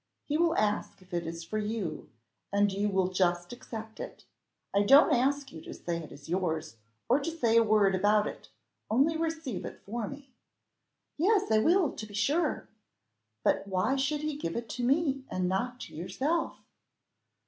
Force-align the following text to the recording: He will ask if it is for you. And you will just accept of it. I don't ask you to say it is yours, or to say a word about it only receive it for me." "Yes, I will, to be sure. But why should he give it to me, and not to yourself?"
He 0.25 0.35
will 0.35 0.55
ask 0.57 1.03
if 1.03 1.13
it 1.13 1.27
is 1.27 1.43
for 1.43 1.59
you. 1.59 2.09
And 2.51 2.71
you 2.71 2.89
will 2.89 3.09
just 3.09 3.53
accept 3.53 3.99
of 3.99 4.07
it. 4.09 4.25
I 4.73 4.81
don't 4.81 5.13
ask 5.13 5.51
you 5.51 5.61
to 5.61 5.75
say 5.75 5.97
it 5.97 6.11
is 6.11 6.27
yours, 6.27 6.77
or 7.07 7.19
to 7.19 7.29
say 7.29 7.55
a 7.55 7.61
word 7.61 7.93
about 7.93 8.25
it 8.25 8.49
only 8.89 9.15
receive 9.15 9.63
it 9.63 9.79
for 9.85 10.07
me." 10.07 10.33
"Yes, 11.19 11.51
I 11.51 11.59
will, 11.59 11.91
to 11.91 12.07
be 12.07 12.15
sure. 12.15 12.67
But 13.43 13.67
why 13.67 13.95
should 13.95 14.21
he 14.21 14.37
give 14.39 14.55
it 14.55 14.69
to 14.69 14.83
me, 14.83 15.23
and 15.29 15.47
not 15.47 15.79
to 15.81 15.93
yourself?" 15.95 16.57